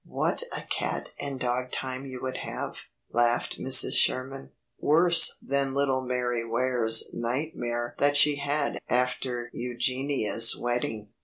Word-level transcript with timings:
"What 0.07 0.41
a 0.51 0.63
cat 0.63 1.11
and 1.19 1.39
dog 1.39 1.69
time 1.71 2.07
you 2.07 2.21
would 2.23 2.37
have," 2.37 2.77
laughed 3.11 3.59
Mrs. 3.59 3.91
Sherman. 3.93 4.51
"Worse 4.79 5.37
than 5.43 5.75
little 5.75 6.01
Mary 6.01 6.43
Ware's 6.43 7.11
nightmare 7.13 7.93
that 7.99 8.17
she 8.17 8.37
had 8.37 8.79
after 8.89 9.51
Eugenia's 9.53 10.57
wedding." 10.57 11.09